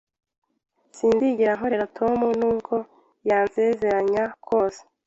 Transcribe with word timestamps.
Sinzigera 0.97 1.51
nkorera 1.57 1.85
Tom 1.97 2.19
nubwo 2.39 2.75
yansezeranya 3.29 4.23
kose 4.47 4.81